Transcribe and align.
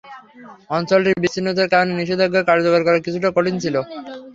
অঞ্চলটির 0.69 1.21
বিচ্ছিন্নতার 1.23 1.71
কারণে 1.73 1.93
নিষেধাজ্ঞা 1.99 2.41
কার্যকর 2.49 2.81
করা 2.87 2.99
কিছুটা 3.05 3.29
কঠিন 3.35 3.55
ছিল। 3.63 3.75